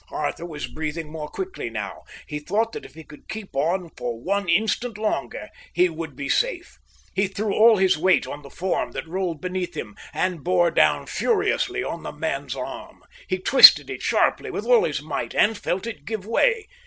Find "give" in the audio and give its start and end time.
16.03-16.25